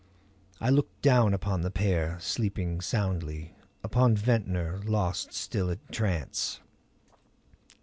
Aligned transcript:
I 0.59 0.71
looked 0.71 1.03
down 1.03 1.31
upon 1.31 1.61
the 1.61 1.69
pair, 1.69 2.17
sleeping 2.21 2.81
soundly; 2.81 3.55
upon 3.83 4.17
Ventnor 4.17 4.81
lost 4.83 5.31
still 5.31 5.69
in 5.69 5.77
trance. 5.91 6.59